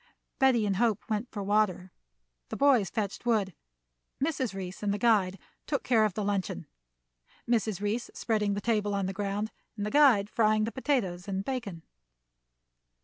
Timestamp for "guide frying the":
9.91-10.71